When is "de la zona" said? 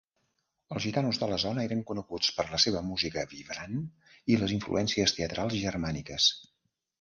1.23-1.65